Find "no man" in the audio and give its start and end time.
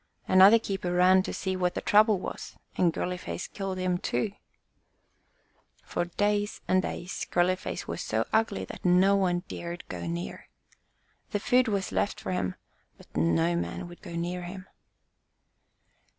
13.15-13.87